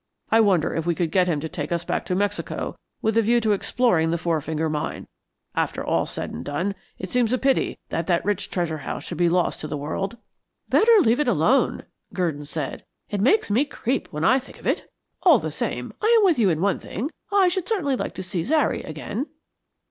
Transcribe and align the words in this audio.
I 0.31 0.39
wonder 0.41 0.73
if 0.73 0.87
we 0.87 0.95
could 0.95 1.11
get 1.11 1.27
him 1.27 1.39
to 1.41 1.47
take 1.47 1.71
us 1.71 1.83
back 1.83 2.07
to 2.07 2.15
Mexico 2.15 2.75
with 3.03 3.19
a 3.19 3.21
view 3.21 3.39
to 3.41 3.51
exploring 3.51 4.09
the 4.09 4.17
Four 4.17 4.41
Finger 4.41 4.67
Mine. 4.67 5.07
After 5.53 5.85
all 5.85 6.07
said 6.07 6.31
and 6.31 6.43
done, 6.43 6.73
it 6.97 7.11
seems 7.11 7.31
a 7.31 7.37
pity 7.37 7.77
that 7.89 8.07
that 8.07 8.25
rich 8.25 8.49
treasure 8.49 8.79
house 8.79 9.03
should 9.03 9.19
be 9.19 9.29
lost 9.29 9.61
to 9.61 9.67
the 9.67 9.77
world." 9.77 10.17
"Better 10.67 10.97
leave 11.01 11.19
it 11.19 11.27
alone," 11.27 11.83
Gurdon 12.15 12.45
said. 12.45 12.83
"It 13.11 13.21
makes 13.21 13.51
me 13.51 13.63
creep 13.63 14.07
when 14.11 14.23
I 14.23 14.39
think 14.39 14.57
of 14.57 14.65
it. 14.65 14.89
All 15.21 15.37
the 15.37 15.51
same, 15.51 15.93
I 16.01 16.07
am 16.19 16.25
with 16.25 16.39
you 16.39 16.49
in 16.49 16.61
one 16.61 16.79
thing. 16.79 17.11
I 17.31 17.47
should 17.47 17.69
certainly 17.69 17.95
like 17.95 18.15
to 18.15 18.23
see 18.23 18.43
Zary 18.43 18.81
again." 18.81 19.27